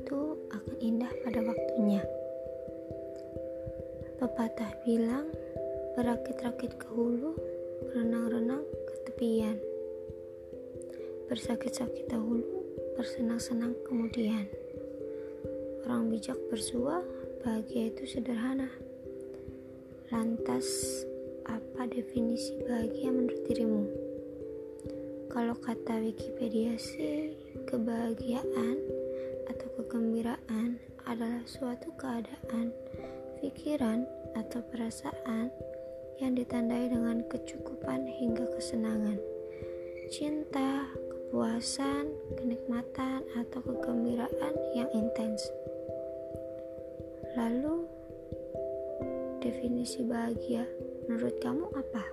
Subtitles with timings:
[0.00, 2.02] itu akan indah pada waktunya.
[4.16, 5.28] Pepatah bilang,
[5.98, 7.36] berakit-rakit ke hulu,
[7.84, 9.58] berenang-renang ke tepian.
[11.28, 12.64] Bersakit-sakit dahulu,
[12.96, 14.48] bersenang-senang kemudian.
[15.84, 17.02] Orang bijak bersua,
[17.42, 18.70] bahagia itu sederhana.
[20.14, 21.02] Lantas,
[21.44, 23.84] apa definisi bahagia menurut dirimu?
[25.32, 27.34] Kalau kata Wikipedia sih,
[27.66, 28.71] kebahagiaan
[31.46, 32.70] suatu keadaan,
[33.42, 34.06] pikiran,
[34.38, 35.50] atau perasaan
[36.22, 39.18] yang ditandai dengan kecukupan hingga kesenangan,
[40.08, 45.42] cinta, kepuasan, kenikmatan, atau kegembiraan yang intens.
[47.34, 47.88] Lalu,
[49.42, 50.62] definisi bahagia
[51.10, 52.04] menurut kamu apa?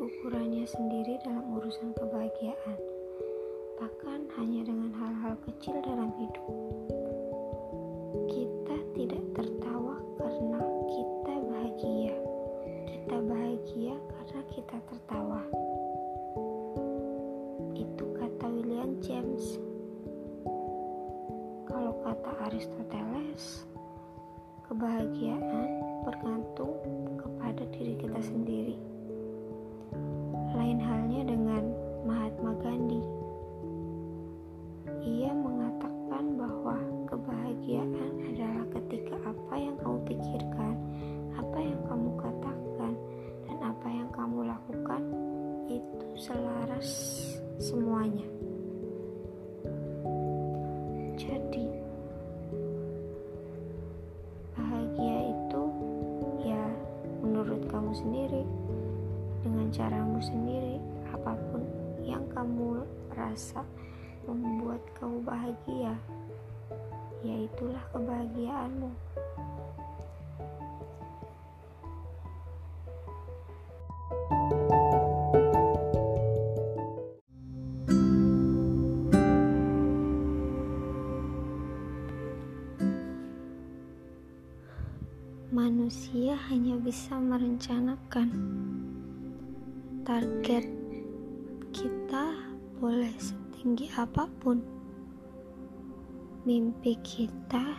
[0.00, 2.80] Ukurannya sendiri dalam urusan kebahagiaan,
[3.76, 6.46] bahkan hanya dengan hal-hal kecil dalam hidup.
[8.32, 12.16] Kita tidak tertawa karena kita bahagia,
[12.88, 15.44] kita bahagia karena kita tertawa.
[17.76, 19.60] Itu kata William James.
[21.68, 23.68] Kalau kata Aristoteles,
[24.64, 25.39] kebahagiaan
[48.00, 48.28] semuanya.
[51.20, 51.68] Jadi,
[54.56, 55.62] bahagia itu
[56.40, 56.64] ya
[57.20, 58.40] menurut kamu sendiri
[59.44, 60.80] dengan caramu sendiri
[61.12, 61.60] apa pun
[62.00, 63.68] yang kamu rasa
[64.24, 65.92] membuat kamu bahagia
[67.20, 68.88] yaitulah kebahagiaanmu
[85.90, 88.30] manusia hanya bisa merencanakan.
[90.06, 90.62] Target
[91.74, 92.30] kita
[92.78, 94.62] boleh setinggi apa pun.
[96.46, 97.74] Mimpi kita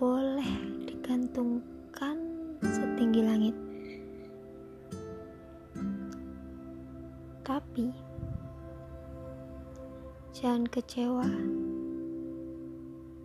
[0.00, 0.48] boleh
[0.88, 2.16] digantungkan
[2.64, 3.56] setinggi langit.
[7.44, 7.92] Tapi
[10.32, 11.28] jangan kecewa.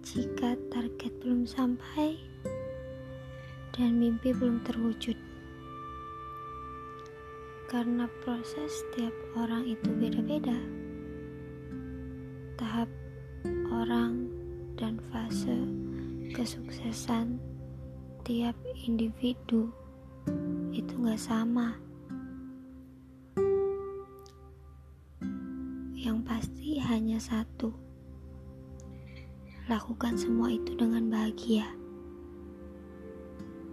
[0.00, 2.31] Jika target belum sampai
[3.72, 5.16] dan mimpi belum terwujud.
[7.72, 10.56] Karena proses setiap orang itu beda-beda.
[12.60, 12.88] Tahap
[13.72, 14.28] orang
[14.76, 15.56] dan fase
[16.36, 17.40] kesuksesan
[18.28, 18.52] tiap
[18.84, 19.72] individu
[20.76, 21.72] itu gak sama.
[25.96, 27.72] Yang pasti hanya satu.
[29.70, 31.81] Lakukan semua itu dengan bahagia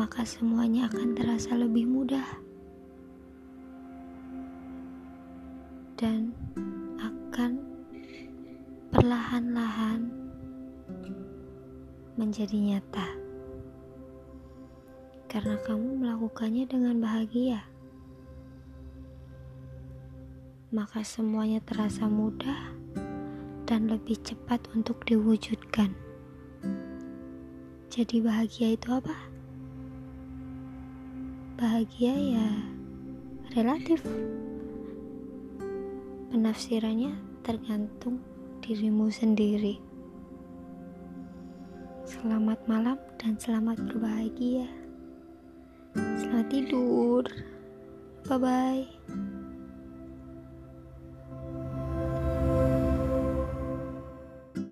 [0.00, 2.24] maka semuanya akan terasa lebih mudah.
[6.00, 6.32] Dan
[6.96, 7.60] akan
[8.88, 10.08] perlahan-lahan
[12.16, 13.08] menjadi nyata.
[15.28, 17.60] Karena kamu melakukannya dengan bahagia
[20.70, 22.70] maka semuanya terasa mudah
[23.66, 25.90] dan lebih cepat untuk diwujudkan.
[27.90, 29.29] Jadi bahagia itu apa?
[31.60, 32.50] Bahagia ya.
[33.52, 34.00] Relatif.
[36.32, 37.12] Penafsirannya
[37.44, 38.24] tergantung
[38.64, 39.76] dirimu sendiri.
[42.08, 44.66] Selamat malam dan selamat berbahagia.
[46.16, 47.22] Selamat tidur.
[48.24, 49.39] Bye bye